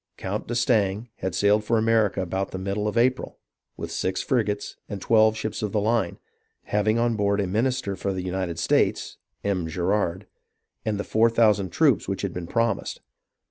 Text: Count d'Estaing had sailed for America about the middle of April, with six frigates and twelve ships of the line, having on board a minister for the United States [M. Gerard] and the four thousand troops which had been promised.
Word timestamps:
Count 0.17 0.47
d'Estaing 0.47 1.09
had 1.17 1.35
sailed 1.35 1.63
for 1.63 1.77
America 1.77 2.23
about 2.23 2.49
the 2.49 2.57
middle 2.57 2.87
of 2.87 2.97
April, 2.97 3.37
with 3.77 3.91
six 3.91 4.19
frigates 4.19 4.75
and 4.89 4.99
twelve 4.99 5.37
ships 5.37 5.61
of 5.61 5.73
the 5.73 5.79
line, 5.79 6.17
having 6.63 6.97
on 6.97 7.15
board 7.15 7.39
a 7.39 7.45
minister 7.45 7.95
for 7.95 8.11
the 8.11 8.23
United 8.23 8.57
States 8.57 9.17
[M. 9.43 9.67
Gerard] 9.67 10.25
and 10.83 10.99
the 10.99 11.03
four 11.03 11.29
thousand 11.29 11.69
troops 11.69 12.07
which 12.07 12.23
had 12.23 12.33
been 12.33 12.47
promised. 12.47 13.01